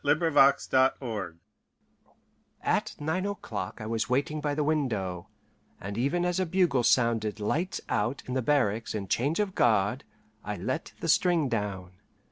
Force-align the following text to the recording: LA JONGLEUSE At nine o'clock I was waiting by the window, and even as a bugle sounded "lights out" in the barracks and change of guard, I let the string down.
LA 0.03 0.15
JONGLEUSE 0.15 1.33
At 2.63 2.95
nine 2.99 3.27
o'clock 3.27 3.79
I 3.79 3.85
was 3.85 4.09
waiting 4.09 4.41
by 4.41 4.55
the 4.55 4.63
window, 4.63 5.27
and 5.79 5.95
even 5.95 6.25
as 6.25 6.39
a 6.39 6.45
bugle 6.47 6.81
sounded 6.81 7.39
"lights 7.39 7.81
out" 7.87 8.23
in 8.25 8.33
the 8.33 8.41
barracks 8.41 8.95
and 8.95 9.07
change 9.07 9.39
of 9.39 9.53
guard, 9.53 10.03
I 10.43 10.55
let 10.55 10.93
the 11.01 11.07
string 11.07 11.49
down. 11.49 11.91